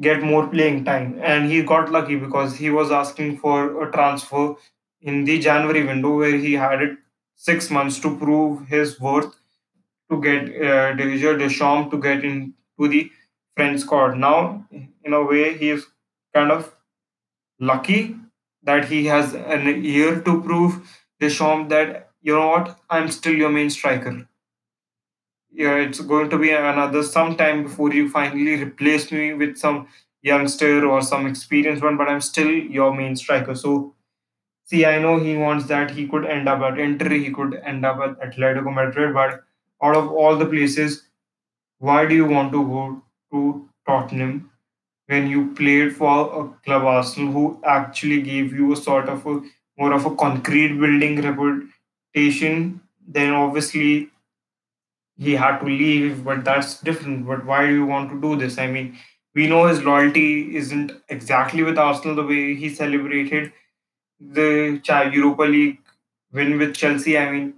get 0.00 0.22
more 0.22 0.46
playing 0.48 0.84
time, 0.84 1.18
and 1.22 1.50
he 1.50 1.62
got 1.62 1.90
lucky 1.90 2.16
because 2.16 2.56
he 2.56 2.70
was 2.70 2.90
asking 2.90 3.38
for 3.38 3.82
a 3.86 3.90
transfer 3.92 4.54
in 5.00 5.24
the 5.24 5.38
January 5.38 5.84
window 5.84 6.16
where 6.16 6.36
he 6.36 6.54
had 6.54 6.82
it 6.82 6.98
six 7.36 7.70
months 7.70 7.98
to 8.00 8.16
prove 8.16 8.66
his 8.68 9.00
worth 9.00 9.34
to 10.10 10.20
get 10.20 10.44
uh, 10.64 10.94
Didier 10.94 11.36
Deschamps 11.38 11.90
to 11.90 12.00
get 12.00 12.24
into 12.24 12.54
the 12.78 13.10
French 13.56 13.80
squad. 13.80 14.16
Now, 14.18 14.66
in 15.04 15.12
a 15.12 15.22
way, 15.24 15.56
he 15.58 15.70
is 15.70 15.86
kind 16.34 16.52
of 16.52 16.74
lucky 17.60 18.16
that 18.62 18.86
he 18.86 19.06
has 19.06 19.34
an 19.34 19.84
year 19.84 20.20
to 20.20 20.42
prove 20.42 20.80
Deschamps 21.20 21.70
that 21.70 22.10
you 22.22 22.34
know 22.34 22.48
what, 22.48 22.78
I'm 22.90 23.10
still 23.10 23.34
your 23.34 23.50
main 23.50 23.70
striker. 23.70 24.28
Yeah, 25.54 25.76
it's 25.76 26.00
going 26.00 26.30
to 26.30 26.38
be 26.38 26.50
another 26.50 27.02
some 27.02 27.36
time 27.36 27.64
before 27.64 27.92
you 27.92 28.08
finally 28.08 28.62
replace 28.62 29.12
me 29.12 29.34
with 29.34 29.56
some 29.58 29.86
youngster 30.22 30.86
or 30.86 31.02
some 31.02 31.26
experienced 31.26 31.82
one, 31.82 31.96
but 31.96 32.08
I'm 32.08 32.20
still 32.22 32.50
your 32.50 32.94
main 32.94 33.16
striker. 33.16 33.54
So 33.54 33.94
see, 34.64 34.86
I 34.86 34.98
know 35.00 35.18
he 35.20 35.36
wants 35.36 35.66
that 35.66 35.90
he 35.92 36.08
could 36.08 36.26
end 36.26 36.48
up 36.48 36.60
at 36.62 36.78
Inter, 36.78 37.10
he 37.10 37.30
could 37.30 37.54
end 37.64 37.86
up 37.86 37.98
at 38.00 38.20
Atletico 38.20 38.74
Madrid, 38.74 39.14
but 39.14 39.44
out 39.82 39.96
of 39.96 40.10
all 40.12 40.36
the 40.36 40.46
places, 40.46 41.04
why 41.78 42.06
do 42.06 42.14
you 42.14 42.26
want 42.26 42.52
to 42.52 42.64
go 42.64 43.02
to 43.32 43.68
Tottenham 43.86 44.50
when 45.08 45.28
you 45.28 45.54
played 45.54 45.96
for 45.96 46.14
a 46.42 46.64
club 46.64 46.84
Arsenal 46.84 47.32
who 47.32 47.60
actually 47.64 48.22
gave 48.22 48.54
you 48.54 48.72
a 48.72 48.76
sort 48.76 49.08
of 49.08 49.26
a 49.26 49.42
more 49.78 49.92
of 49.94 50.06
a 50.06 50.16
concrete 50.16 50.78
building 50.78 51.20
reputation? 51.22 52.80
Then 53.06 53.34
obviously 53.34 54.11
he 55.18 55.34
had 55.34 55.58
to 55.58 55.66
leave, 55.66 56.24
but 56.24 56.44
that's 56.44 56.80
different. 56.80 57.26
But 57.26 57.44
why 57.44 57.66
do 57.66 57.72
you 57.72 57.86
want 57.86 58.10
to 58.10 58.20
do 58.20 58.36
this? 58.36 58.58
I 58.58 58.66
mean, 58.66 58.98
we 59.34 59.46
know 59.46 59.66
his 59.66 59.82
loyalty 59.82 60.56
isn't 60.56 60.92
exactly 61.08 61.62
with 61.62 61.78
Arsenal 61.78 62.16
the 62.16 62.26
way 62.26 62.54
he 62.54 62.68
celebrated 62.68 63.52
the 64.20 64.80
Europa 65.12 65.42
League 65.42 65.78
win 66.32 66.58
with 66.58 66.74
Chelsea. 66.74 67.18
I 67.18 67.30
mean, 67.30 67.54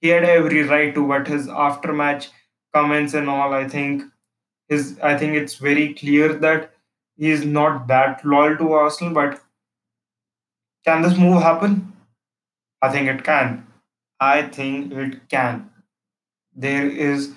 he 0.00 0.08
had 0.08 0.24
every 0.24 0.62
right 0.62 0.94
to, 0.94 1.06
but 1.06 1.26
his 1.26 1.48
after-match 1.48 2.30
comments 2.74 3.14
and 3.14 3.28
all, 3.28 3.54
I 3.54 3.68
think 3.68 4.02
his, 4.68 4.98
I 5.02 5.16
think 5.16 5.34
it's 5.34 5.56
very 5.56 5.94
clear 5.94 6.32
that 6.34 6.72
he 7.16 7.30
is 7.30 7.44
not 7.44 7.86
that 7.86 8.24
loyal 8.24 8.56
to 8.56 8.72
Arsenal. 8.72 9.14
But 9.14 9.40
can 10.84 11.02
this 11.02 11.16
move 11.16 11.42
happen? 11.42 11.92
I 12.82 12.90
think 12.90 13.08
it 13.08 13.24
can. 13.24 13.66
I 14.20 14.42
think 14.42 14.92
it 14.92 15.28
can. 15.28 15.70
There 16.56 16.88
is 16.88 17.34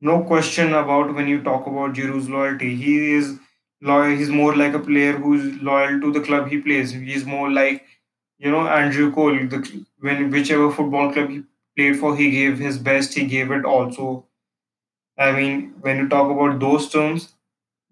no 0.00 0.22
question 0.24 0.74
about 0.74 1.14
when 1.14 1.28
you 1.28 1.42
talk 1.42 1.66
about 1.66 1.94
Giroud's 1.94 2.28
loyalty. 2.30 2.76
He 2.76 3.12
is 3.14 3.38
loyal. 3.82 4.16
He's 4.16 4.30
more 4.30 4.56
like 4.56 4.74
a 4.74 4.78
player 4.80 5.12
who's 5.14 5.60
loyal 5.62 6.00
to 6.00 6.12
the 6.12 6.20
club 6.20 6.48
he 6.48 6.58
plays. 6.58 6.92
He's 6.92 7.24
more 7.26 7.50
like 7.50 7.86
you 8.38 8.50
know 8.50 8.66
Andrew 8.68 9.12
Cole. 9.12 9.38
The 9.48 9.86
when 10.00 10.30
whichever 10.30 10.70
football 10.72 11.12
club 11.12 11.30
he 11.30 11.42
played 11.76 11.98
for, 11.98 12.16
he 12.16 12.30
gave 12.30 12.58
his 12.58 12.78
best. 12.78 13.14
He 13.14 13.26
gave 13.26 13.50
it 13.52 13.64
also. 13.64 14.26
I 15.18 15.32
mean, 15.32 15.74
when 15.80 15.96
you 15.98 16.08
talk 16.08 16.30
about 16.30 16.58
those 16.60 16.90
terms, 16.90 17.34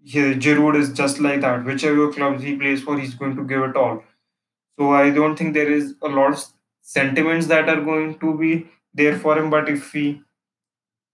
Giroud 0.06 0.76
is 0.76 0.92
just 0.92 1.20
like 1.20 1.40
that. 1.42 1.64
Whichever 1.64 2.12
clubs 2.12 2.42
he 2.42 2.56
plays 2.56 2.82
for, 2.82 2.98
he's 2.98 3.14
going 3.14 3.36
to 3.36 3.44
give 3.44 3.62
it 3.62 3.76
all. 3.76 4.04
So 4.78 4.92
I 4.92 5.10
don't 5.10 5.36
think 5.36 5.54
there 5.54 5.70
is 5.70 5.94
a 6.02 6.08
lot 6.08 6.34
of 6.34 6.44
sentiments 6.82 7.46
that 7.48 7.68
are 7.68 7.80
going 7.82 8.18
to 8.20 8.38
be 8.38 8.68
there 8.94 9.18
for 9.18 9.38
him. 9.38 9.50
But 9.50 9.68
if 9.68 9.92
he 9.92 10.22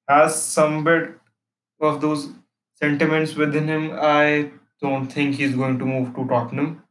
has 0.09 0.41
some 0.43 0.85
bit 0.85 1.13
of 1.81 2.01
those 2.01 2.31
sentiments 2.75 3.35
within 3.37 3.69
him, 3.69 3.93
I 3.95 4.51
don't 4.81 5.09
think 5.09 5.37
he's 5.37 5.55
going 5.55 5.79
to 5.79 5.87
move 5.87 6.15
to 6.17 6.27
Tottenham. 6.29 6.85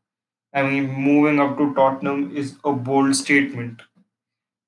I 0.53 0.63
mean, 0.63 0.89
moving 0.91 1.39
up 1.39 1.57
to 1.57 1.73
Tottenham 1.75 2.35
is 2.35 2.55
a 2.65 2.73
bold 2.73 3.15
statement. 3.15 3.81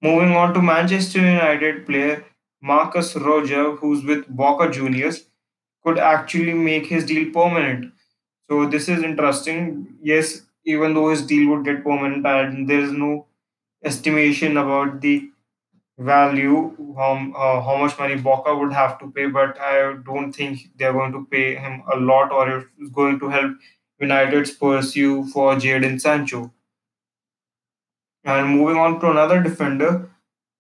Moving 0.01 0.31
on 0.35 0.53
to 0.55 0.61
Manchester 0.61 1.19
United 1.19 1.85
player 1.85 2.25
Marcos 2.61 3.15
Rojo, 3.15 3.75
who's 3.75 4.03
with 4.03 4.27
Boca 4.27 4.71
Juniors, 4.71 5.27
could 5.83 5.99
actually 5.99 6.53
make 6.53 6.87
his 6.87 7.05
deal 7.05 7.31
permanent. 7.31 7.93
So 8.49 8.67
this 8.67 8.89
is 8.89 9.03
interesting. 9.03 9.97
Yes, 10.01 10.43
even 10.65 10.93
though 10.93 11.09
his 11.09 11.25
deal 11.25 11.49
would 11.51 11.65
get 11.65 11.83
permanent, 11.83 12.25
and 12.25 12.69
there 12.69 12.81
is 12.81 12.91
no 12.93 13.27
estimation 13.83 14.57
about 14.57 15.01
the 15.01 15.31
value, 15.97 16.75
how, 16.95 17.13
uh, 17.35 17.61
how 17.61 17.77
much 17.77 17.97
money 17.97 18.15
Boca 18.15 18.55
would 18.55 18.73
have 18.73 18.99
to 18.99 19.11
pay, 19.11 19.27
but 19.27 19.59
I 19.59 19.95
don't 20.05 20.31
think 20.31 20.69
they're 20.77 20.93
going 20.93 21.11
to 21.13 21.25
pay 21.29 21.55
him 21.55 21.83
a 21.91 21.97
lot 21.97 22.31
or 22.31 22.65
it's 22.79 22.91
going 22.91 23.19
to 23.19 23.29
help 23.29 23.53
United's 23.99 24.51
pursue 24.51 25.25
for 25.27 25.55
Jadon 25.55 25.99
Sancho. 25.99 26.51
And 28.23 28.49
moving 28.49 28.77
on 28.77 28.99
to 28.99 29.09
another 29.09 29.41
defender, 29.41 30.09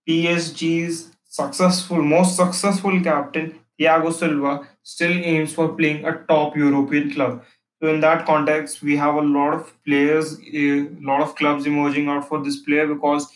PSG's 0.07 1.11
successful, 1.23 2.01
most 2.01 2.35
successful 2.35 2.99
captain, 3.01 3.59
Thiago 3.79 4.11
Silva, 4.13 4.67
still 4.81 5.11
aims 5.11 5.53
for 5.53 5.69
playing 5.75 6.05
a 6.05 6.13
top 6.27 6.55
European 6.55 7.11
club. 7.11 7.43
So 7.81 7.89
in 7.93 7.99
that 7.99 8.25
context, 8.25 8.81
we 8.81 8.95
have 8.97 9.15
a 9.15 9.21
lot 9.21 9.53
of 9.53 9.83
players, 9.85 10.39
a 10.51 10.87
lot 11.01 11.21
of 11.21 11.35
clubs 11.35 11.67
emerging 11.67 12.07
out 12.07 12.27
for 12.27 12.43
this 12.43 12.57
player 12.57 12.87
because 12.87 13.27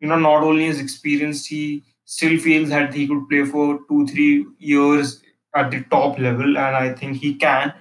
you 0.00 0.08
know 0.08 0.18
not 0.18 0.42
only 0.42 0.66
his 0.66 0.80
experience, 0.80 1.46
he 1.46 1.82
still 2.04 2.38
feels 2.38 2.68
that 2.70 2.94
he 2.94 3.06
could 3.06 3.28
play 3.28 3.44
for 3.44 3.80
two, 3.88 4.06
three 4.06 4.46
years 4.58 5.22
at 5.54 5.70
the 5.70 5.82
top 5.90 6.18
level, 6.18 6.56
and 6.58 6.76
I 6.76 6.92
think 6.94 7.18
he 7.18 7.34
can. 7.34 7.74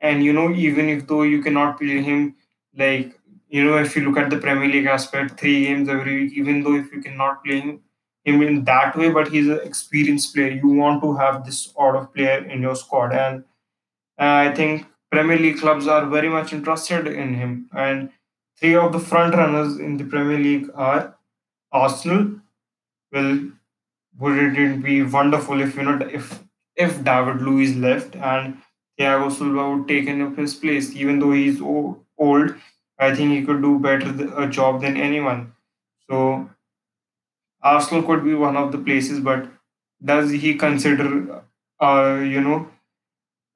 And 0.00 0.24
you 0.24 0.32
know, 0.32 0.50
even 0.52 0.88
if 0.88 1.06
though 1.06 1.22
you 1.22 1.42
cannot 1.42 1.78
play 1.78 2.02
him 2.02 2.36
like 2.76 3.18
you 3.48 3.64
know, 3.64 3.78
if 3.78 3.96
you 3.96 4.04
look 4.06 4.18
at 4.18 4.30
the 4.30 4.36
Premier 4.36 4.68
League 4.68 4.86
aspect, 4.86 5.40
three 5.40 5.64
games 5.64 5.88
every 5.88 6.24
week, 6.24 6.32
even 6.34 6.62
though 6.62 6.74
if 6.74 6.92
you 6.92 7.00
cannot 7.00 7.42
play 7.42 7.60
him, 7.60 7.80
in 8.24 8.64
that 8.64 8.96
way, 8.96 9.10
but 9.10 9.28
he's 9.28 9.48
an 9.48 9.60
experienced 9.62 10.34
player. 10.34 10.50
You 10.50 10.68
want 10.68 11.02
to 11.02 11.16
have 11.16 11.44
this 11.44 11.64
sort 11.64 11.96
of 11.96 12.12
player 12.14 12.44
in 12.44 12.60
your 12.62 12.76
squad, 12.76 13.12
and 13.12 13.44
uh, 14.18 14.48
I 14.48 14.54
think 14.54 14.86
Premier 15.10 15.38
League 15.38 15.58
clubs 15.58 15.86
are 15.86 16.06
very 16.06 16.28
much 16.28 16.52
interested 16.52 17.06
in 17.06 17.34
him. 17.34 17.70
And 17.74 18.10
three 18.58 18.74
of 18.74 18.92
the 18.92 18.98
front 18.98 19.34
runners 19.34 19.78
in 19.78 19.96
the 19.96 20.04
Premier 20.04 20.38
League 20.38 20.68
are 20.74 21.16
Arsenal. 21.72 22.40
Well, 23.12 23.52
would 24.18 24.58
it 24.58 24.82
be 24.82 25.02
wonderful 25.02 25.60
if 25.60 25.76
you 25.76 25.84
know 25.84 25.98
if 26.12 26.44
if 26.76 27.04
David 27.04 27.42
Luiz 27.42 27.76
left 27.76 28.16
and 28.16 28.58
Thiago 28.98 29.30
Silva 29.32 29.70
would 29.70 29.88
taken 29.88 30.22
up 30.22 30.36
his 30.36 30.54
place, 30.54 30.94
even 30.94 31.18
though 31.20 31.32
he's 31.32 31.60
old. 31.60 32.54
I 32.98 33.14
think 33.14 33.32
he 33.32 33.44
could 33.44 33.62
do 33.62 33.78
better 33.78 34.10
a 34.36 34.48
job 34.48 34.82
than 34.82 34.96
anyone. 34.96 35.52
So 36.10 36.50
Arsenal 37.62 38.02
could 38.02 38.24
be 38.24 38.34
one 38.34 38.56
of 38.56 38.72
the 38.72 38.78
places, 38.78 39.20
but 39.20 39.48
does 40.04 40.30
he 40.30 40.54
consider, 40.56 41.42
uh, 41.80 42.20
you 42.22 42.40
know, 42.40 42.68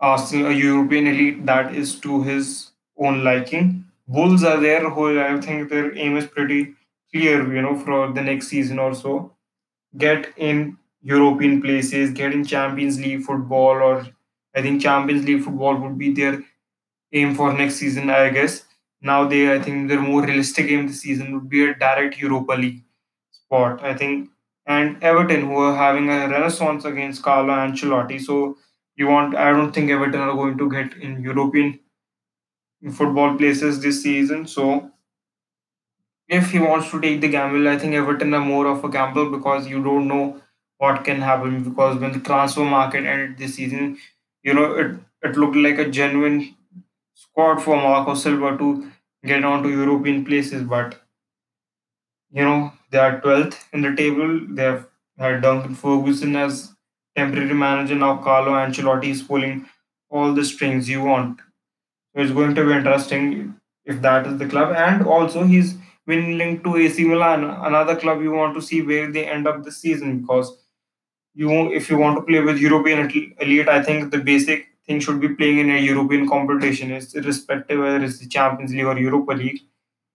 Arsenal 0.00 0.46
a 0.48 0.52
European 0.54 1.06
elite 1.08 1.46
that 1.46 1.74
is 1.74 1.98
to 2.00 2.22
his 2.22 2.72
own 2.98 3.24
liking? 3.24 3.86
Wolves 4.06 4.44
are 4.44 4.60
there, 4.60 4.90
who 4.90 5.20
I 5.20 5.40
think 5.40 5.70
their 5.70 5.96
aim 5.96 6.16
is 6.16 6.26
pretty 6.26 6.74
clear, 7.12 7.54
you 7.54 7.62
know, 7.62 7.76
for 7.76 8.12
the 8.12 8.22
next 8.22 8.48
season 8.48 8.78
or 8.78 8.94
so. 8.94 9.32
Get 9.96 10.32
in 10.36 10.78
European 11.02 11.60
places, 11.62 12.12
get 12.12 12.32
in 12.32 12.44
Champions 12.44 12.98
League 13.00 13.22
football, 13.22 13.82
or 13.82 14.06
I 14.54 14.62
think 14.62 14.82
Champions 14.82 15.24
League 15.24 15.42
football 15.42 15.76
would 15.76 15.98
be 15.98 16.12
their 16.12 16.42
aim 17.12 17.34
for 17.34 17.52
next 17.52 17.76
season, 17.76 18.10
I 18.10 18.30
guess. 18.30 18.64
Now 19.02 19.26
they, 19.26 19.52
I 19.52 19.60
think, 19.60 19.88
their 19.88 20.00
more 20.00 20.22
realistic 20.24 20.70
aim 20.70 20.86
this 20.86 21.00
season 21.00 21.34
would 21.34 21.48
be 21.48 21.64
a 21.66 21.74
direct 21.74 22.18
Europa 22.18 22.52
League 22.52 22.84
spot, 23.32 23.82
I 23.82 23.94
think. 23.94 24.30
And 24.66 25.02
Everton, 25.02 25.46
who 25.46 25.56
are 25.56 25.76
having 25.76 26.08
a 26.08 26.28
renaissance 26.28 26.84
against 26.84 27.22
Carlo 27.22 27.52
Ancelotti. 27.52 28.20
So 28.20 28.56
you 28.96 29.08
want, 29.08 29.34
I 29.34 29.50
don't 29.50 29.72
think 29.72 29.90
Everton 29.90 30.20
are 30.20 30.34
going 30.34 30.56
to 30.58 30.70
get 30.70 30.94
in 30.98 31.20
European 31.20 31.80
football 32.92 33.36
places 33.36 33.80
this 33.80 34.02
season. 34.02 34.46
So 34.46 34.91
if 36.32 36.50
he 36.52 36.58
wants 36.58 36.90
to 36.90 37.00
take 37.00 37.20
the 37.20 37.28
gamble, 37.28 37.68
I 37.68 37.78
think 37.78 37.94
Everton 37.94 38.34
are 38.34 38.44
more 38.44 38.66
of 38.66 38.84
a 38.84 38.88
gamble 38.88 39.30
because 39.30 39.68
you 39.68 39.82
don't 39.84 40.08
know 40.08 40.40
what 40.78 41.04
can 41.04 41.20
happen. 41.22 41.62
Because 41.64 41.98
when 41.98 42.12
the 42.12 42.20
transfer 42.20 42.64
market 42.64 43.04
ended 43.04 43.38
this 43.38 43.56
season, 43.56 43.98
you 44.42 44.54
know, 44.54 44.74
it, 44.74 44.96
it 45.22 45.36
looked 45.36 45.56
like 45.56 45.78
a 45.78 45.90
genuine 45.90 46.54
squad 47.14 47.58
for 47.62 47.76
Marco 47.76 48.14
Silva 48.14 48.56
to 48.58 48.90
get 49.24 49.44
onto 49.44 49.70
European 49.70 50.24
places, 50.24 50.64
but 50.64 51.00
you 52.30 52.44
know 52.44 52.72
they 52.90 52.98
are 52.98 53.20
12th 53.20 53.64
in 53.72 53.82
the 53.82 53.94
table. 53.94 54.40
They 54.48 54.62
have 54.64 54.86
had 55.18 55.42
Duncan 55.42 55.74
Ferguson 55.74 56.36
as 56.36 56.72
temporary 57.16 57.54
manager. 57.54 57.94
Now 57.94 58.16
Carlo 58.18 58.52
Ancelotti 58.52 59.10
is 59.10 59.22
pulling 59.22 59.66
all 60.10 60.32
the 60.34 60.44
strings 60.44 60.88
you 60.88 61.02
want. 61.02 61.38
So 62.14 62.22
it's 62.22 62.32
going 62.32 62.54
to 62.56 62.66
be 62.66 62.72
interesting 62.72 63.56
if 63.84 64.02
that 64.02 64.26
is 64.26 64.38
the 64.38 64.48
club. 64.48 64.74
And 64.76 65.06
also 65.06 65.44
he's 65.44 65.76
been 66.06 66.38
linked 66.38 66.64
to 66.64 66.76
AC 66.76 67.04
Milan, 67.04 67.44
another 67.44 67.96
club 67.96 68.22
you 68.22 68.32
want 68.32 68.54
to 68.54 68.62
see 68.62 68.82
where 68.82 69.10
they 69.10 69.26
end 69.26 69.46
up 69.46 69.62
this 69.62 69.78
season 69.78 70.20
because 70.20 70.56
you 71.34 71.72
if 71.72 71.88
you 71.90 71.96
want 71.98 72.16
to 72.16 72.22
play 72.22 72.40
with 72.40 72.58
European 72.58 73.10
elite, 73.40 73.68
I 73.68 73.82
think 73.82 74.10
the 74.10 74.18
basic 74.18 74.68
thing 74.86 75.00
should 75.00 75.20
be 75.20 75.34
playing 75.34 75.58
in 75.58 75.70
a 75.70 75.78
European 75.78 76.28
competition. 76.28 76.90
It's 76.90 77.14
irrespective 77.14 77.78
whether 77.78 78.02
it's 78.04 78.18
the 78.18 78.28
Champions 78.28 78.72
League 78.72 78.84
or 78.84 78.98
Europa 78.98 79.32
League. 79.32 79.60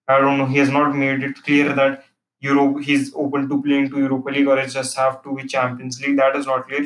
I 0.07 0.19
don't 0.19 0.37
know. 0.37 0.45
He 0.45 0.57
has 0.57 0.69
not 0.69 0.95
made 0.95 1.23
it 1.23 1.43
clear 1.43 1.73
that 1.73 2.03
Europe 2.39 2.83
he's 2.83 3.13
open 3.15 3.49
to 3.49 3.61
playing 3.61 3.89
to 3.89 3.97
Europa 3.97 4.29
League 4.29 4.47
or 4.47 4.57
it 4.59 4.69
just 4.69 4.95
have 4.97 5.23
to 5.23 5.35
be 5.35 5.47
Champions 5.47 6.01
League. 6.01 6.17
That 6.17 6.35
is 6.35 6.45
not 6.45 6.67
clear. 6.67 6.85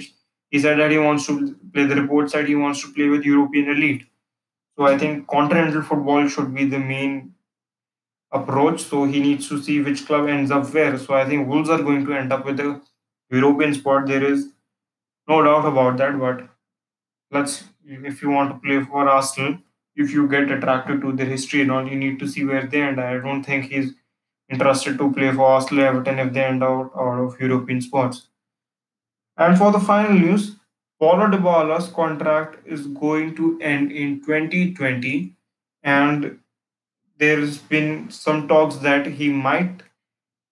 He 0.49 0.59
said 0.59 0.79
that 0.79 0.91
he 0.91 0.97
wants 0.97 1.25
to 1.27 1.55
play. 1.73 1.85
The 1.85 1.95
report 1.95 2.31
said 2.31 2.47
he 2.47 2.55
wants 2.55 2.81
to 2.81 2.93
play 2.93 3.07
with 3.09 3.23
European 3.23 3.69
elite. 3.69 4.05
So 4.77 4.85
I 4.85 4.97
think 4.97 5.27
continental 5.27 5.81
football 5.81 6.27
should 6.27 6.53
be 6.53 6.65
the 6.65 6.79
main 6.79 7.33
approach. 8.31 8.81
So 8.83 9.05
he 9.05 9.19
needs 9.19 9.47
to 9.49 9.61
see 9.61 9.81
which 9.81 10.05
club 10.05 10.27
ends 10.27 10.51
up 10.51 10.73
where. 10.73 10.97
So 10.97 11.13
I 11.13 11.25
think 11.27 11.47
Wolves 11.47 11.69
are 11.69 11.81
going 11.81 12.05
to 12.05 12.13
end 12.13 12.31
up 12.31 12.45
with 12.45 12.59
a 12.59 12.81
European 13.29 13.73
spot. 13.73 14.07
There 14.07 14.23
is 14.23 14.47
no 15.27 15.41
doubt 15.41 15.65
about 15.65 15.97
that. 15.97 16.17
But 16.19 16.47
let's 17.31 17.63
if 17.85 18.21
you 18.21 18.29
want 18.29 18.51
to 18.51 18.59
play 18.59 18.83
for 18.83 19.07
Arsenal, 19.07 19.57
if 19.95 20.11
you 20.11 20.27
get 20.27 20.51
attracted 20.51 21.01
to 21.01 21.11
their 21.11 21.25
history 21.25 21.61
and 21.61 21.71
all, 21.71 21.87
you 21.87 21.95
need 21.95 22.19
to 22.19 22.27
see 22.27 22.45
where 22.45 22.65
they 22.65 22.81
end. 22.81 22.99
I 22.99 23.17
don't 23.17 23.43
think 23.43 23.65
he's 23.65 23.93
interested 24.49 24.97
to 24.97 25.11
play 25.11 25.31
for 25.31 25.45
Arsenal 25.45 25.83
Everton 25.85 26.19
if 26.19 26.33
they 26.33 26.43
end 26.43 26.63
out, 26.63 26.91
out 26.95 27.19
of 27.19 27.39
European 27.39 27.81
spots. 27.81 28.27
And 29.37 29.57
for 29.57 29.71
the 29.71 29.79
final 29.79 30.13
news, 30.13 30.57
Paulo 30.99 31.27
Dybala's 31.27 31.87
contract 31.87 32.57
is 32.65 32.87
going 32.87 33.35
to 33.35 33.59
end 33.61 33.91
in 33.91 34.21
2020, 34.21 35.35
and 35.83 36.39
there's 37.21 37.59
been 37.59 38.09
some 38.09 38.47
talks 38.47 38.77
that 38.77 39.05
he 39.05 39.29
might 39.29 39.83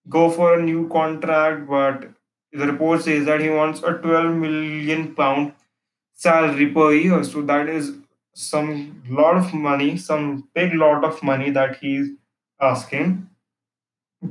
go 0.07 0.29
for 0.29 0.53
a 0.53 0.63
new 0.63 0.87
contract, 0.89 1.67
but 1.67 2.09
the 2.51 2.67
report 2.67 3.01
says 3.01 3.25
that 3.25 3.41
he 3.41 3.49
wants 3.49 3.81
a 3.81 3.93
12 3.93 4.35
million 4.35 5.15
pound 5.15 5.53
salary 6.13 6.67
per 6.67 6.93
year. 6.93 7.23
So 7.23 7.41
that 7.41 7.67
is 7.67 7.93
some 8.35 9.03
lot 9.09 9.35
of 9.37 9.51
money, 9.53 9.97
some 9.97 10.47
big 10.53 10.75
lot 10.75 11.03
of 11.03 11.23
money 11.23 11.49
that 11.49 11.77
he's 11.77 12.09
asking. 12.61 13.27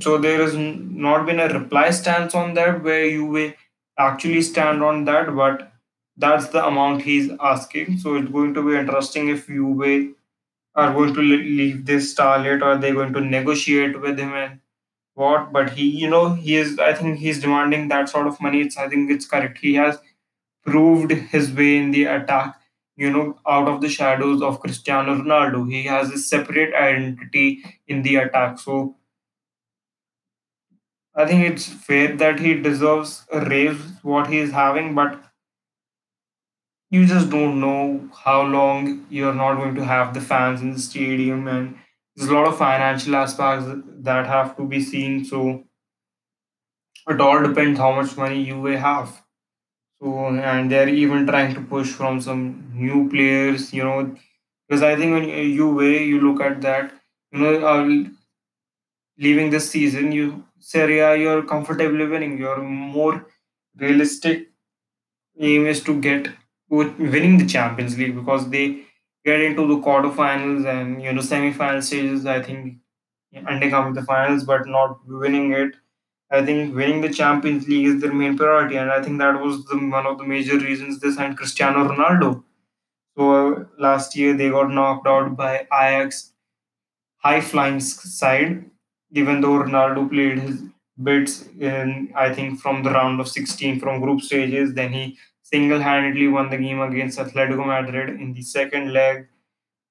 So 0.00 0.18
there 0.18 0.40
has 0.40 0.54
not 0.54 1.26
been 1.26 1.40
a 1.40 1.48
reply 1.48 1.90
stance 1.90 2.34
on 2.36 2.54
that 2.54 2.84
where 2.84 3.06
you 3.06 3.24
will 3.24 3.52
actually 3.98 4.42
stand 4.42 4.84
on 4.84 5.04
that, 5.06 5.34
but 5.34 5.72
that's 6.16 6.48
the 6.48 6.64
amount 6.64 7.02
he's 7.02 7.32
asking. 7.40 7.98
So 7.98 8.14
it's 8.14 8.30
going 8.30 8.54
to 8.54 8.62
be 8.62 8.76
interesting 8.76 9.28
if 9.28 9.48
you 9.48 9.66
will 9.66 10.08
are 10.74 10.92
going 10.92 11.14
to 11.14 11.20
leave 11.20 11.84
this 11.86 12.14
starlet 12.14 12.62
or 12.62 12.76
they're 12.78 12.94
going 12.94 13.12
to 13.12 13.20
negotiate 13.20 14.00
with 14.00 14.18
him 14.18 14.32
and 14.34 14.60
what 15.14 15.52
but 15.52 15.70
he 15.70 15.84
you 16.02 16.08
know 16.08 16.34
he 16.34 16.56
is 16.56 16.78
i 16.78 16.92
think 16.94 17.18
he's 17.18 17.40
demanding 17.40 17.88
that 17.88 18.08
sort 18.08 18.26
of 18.26 18.40
money. 18.40 18.60
It's 18.62 18.76
i 18.78 18.88
think 18.88 19.10
it's 19.10 19.26
correct. 19.26 19.58
He 19.58 19.74
has 19.74 19.98
proved 20.64 21.12
his 21.12 21.52
way 21.52 21.76
in 21.78 21.90
the 21.92 22.04
attack 22.04 22.60
you 22.96 23.10
know 23.10 23.38
out 23.48 23.68
of 23.68 23.80
the 23.80 23.88
shadows 23.88 24.42
of 24.42 24.60
cristiano 24.60 25.16
ronaldo. 25.16 25.70
He 25.70 25.84
has 25.84 26.10
a 26.10 26.18
separate 26.18 26.74
identity 26.74 27.64
in 27.88 28.02
the 28.02 28.16
attack. 28.16 28.58
So 28.60 28.96
i 31.22 31.24
think 31.28 31.44
it's 31.46 31.66
fair 31.88 32.16
that 32.22 32.38
he 32.40 32.52
deserves 32.66 33.26
a 33.38 33.40
raise 33.50 33.80
what 34.02 34.28
he 34.34 34.38
is 34.38 34.52
having 34.52 34.94
but 34.94 35.27
you 36.90 37.06
just 37.06 37.30
don't 37.30 37.60
know 37.60 38.08
how 38.24 38.42
long 38.42 39.06
you're 39.10 39.34
not 39.34 39.54
going 39.56 39.74
to 39.74 39.84
have 39.84 40.14
the 40.14 40.20
fans 40.20 40.60
in 40.60 40.72
the 40.72 40.78
stadium 40.78 41.46
and 41.48 41.76
there's 42.16 42.30
a 42.30 42.34
lot 42.34 42.46
of 42.48 42.58
financial 42.58 43.14
aspects 43.16 43.66
that 44.00 44.26
have 44.26 44.56
to 44.56 44.64
be 44.66 44.80
seen 44.80 45.24
so 45.24 45.64
it 47.08 47.20
all 47.20 47.42
depends 47.42 47.78
how 47.78 47.92
much 47.94 48.16
money 48.16 48.42
you 48.42 48.60
will 48.60 48.78
have. 48.78 49.22
So 50.00 50.26
and 50.28 50.70
they're 50.70 50.88
even 50.88 51.26
trying 51.26 51.54
to 51.56 51.60
push 51.62 51.88
from 51.90 52.20
some 52.20 52.70
new 52.74 53.08
players 53.10 53.72
you 53.74 53.84
know 53.84 54.16
because 54.68 54.82
i 54.82 54.96
think 54.96 55.12
when 55.14 55.28
you 55.58 55.68
way 55.74 56.04
you 56.04 56.20
look 56.20 56.40
at 56.40 56.60
that 56.62 56.92
you 57.32 57.40
know 57.40 57.54
uh, 57.72 57.84
leaving 59.18 59.50
this 59.50 59.70
season 59.70 60.12
you 60.12 60.44
Serie 60.60 60.98
A, 61.00 61.16
you're 61.16 61.44
comfortably 61.44 62.06
winning. 62.06 62.36
You're 62.38 62.62
more 62.62 63.26
realistic 63.76 64.48
aim 65.40 65.66
is 65.66 65.82
to 65.84 66.00
get 66.00 66.28
winning 66.70 67.38
the 67.38 67.46
Champions 67.46 67.96
League 67.98 68.14
because 68.14 68.48
they 68.50 68.82
get 69.24 69.40
into 69.40 69.66
the 69.66 69.80
quarterfinals 69.82 70.66
and 70.66 71.02
you 71.02 71.12
know 71.12 71.20
semi-final 71.20 71.82
stages. 71.82 72.26
I 72.26 72.42
think 72.42 72.78
with 73.32 73.94
the 73.94 74.04
finals, 74.06 74.44
but 74.44 74.66
not 74.66 74.98
winning 75.06 75.52
it. 75.52 75.74
I 76.30 76.44
think 76.44 76.74
winning 76.74 77.00
the 77.00 77.08
Champions 77.10 77.66
League 77.68 77.86
is 77.86 78.00
their 78.00 78.12
main 78.12 78.36
priority, 78.36 78.76
and 78.76 78.90
I 78.90 79.02
think 79.02 79.18
that 79.18 79.40
was 79.40 79.64
the, 79.66 79.76
one 79.78 80.06
of 80.06 80.18
the 80.18 80.24
major 80.24 80.58
reasons 80.58 81.00
they 81.00 81.10
signed 81.10 81.38
Cristiano 81.38 81.88
Ronaldo. 81.88 82.42
So 83.16 83.32
uh, 83.54 83.64
last 83.78 84.16
year 84.16 84.34
they 84.34 84.50
got 84.50 84.70
knocked 84.70 85.06
out 85.06 85.36
by 85.36 85.66
Ajax 85.72 86.32
high 87.18 87.40
flying 87.40 87.80
side, 87.80 88.64
even 89.12 89.40
though 89.40 89.58
Ronaldo 89.64 90.08
played 90.10 90.38
his 90.38 90.62
bits 91.02 91.46
in, 91.58 92.12
I 92.14 92.32
think, 92.34 92.60
from 92.60 92.82
the 92.82 92.90
round 92.90 93.20
of 93.20 93.28
16 93.28 93.80
from 93.80 94.00
group 94.00 94.20
stages. 94.20 94.74
Then 94.74 94.92
he 94.92 95.18
single 95.50 95.80
handedly 95.80 96.28
won 96.28 96.50
the 96.50 96.58
game 96.58 96.80
against 96.80 97.18
Atletico 97.18 97.66
Madrid 97.66 98.20
in 98.20 98.32
the 98.34 98.42
second 98.42 98.92
leg, 98.92 99.26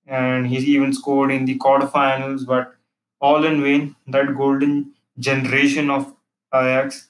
and 0.05 0.47
he 0.47 0.57
even 0.75 0.93
scored 0.93 1.31
in 1.31 1.45
the 1.45 1.57
quarterfinals, 1.57 2.45
but 2.45 2.75
all 3.19 3.45
in 3.45 3.61
vain. 3.63 3.95
That 4.07 4.35
golden 4.35 4.93
generation 5.19 5.89
of 5.89 6.13
Ajax 6.53 7.09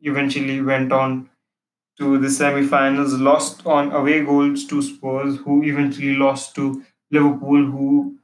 eventually 0.00 0.60
went 0.62 0.92
on 0.92 1.30
to 1.98 2.18
the 2.18 2.30
semi-finals, 2.30 3.14
lost 3.14 3.66
on 3.66 3.92
away 3.92 4.22
goals 4.24 4.66
to 4.66 4.82
Spurs, 4.82 5.38
who 5.38 5.62
eventually 5.64 6.14
lost 6.16 6.54
to 6.56 6.84
Liverpool, 7.10 7.64
who 7.66 8.18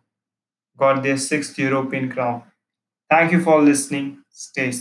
got 0.77 1.03
their 1.03 1.17
sixth 1.17 1.59
European 1.59 2.11
crown. 2.11 2.43
Thank 3.11 3.33
you 3.33 3.41
for 3.43 3.61
listening. 3.63 4.19
Stay 4.31 4.71